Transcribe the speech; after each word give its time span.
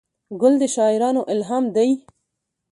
ګل 0.41 0.53
د 0.61 0.63
شاعرانو 0.75 1.21
الهام 1.33 1.65
دی. 1.75 1.89